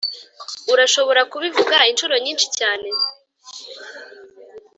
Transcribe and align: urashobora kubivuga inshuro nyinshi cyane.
urashobora 0.73 1.21
kubivuga 1.31 1.75
inshuro 1.91 2.15
nyinshi 2.23 2.47
cyane. 2.57 2.87